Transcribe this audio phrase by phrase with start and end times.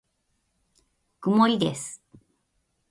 [1.19, 2.01] 曇りです。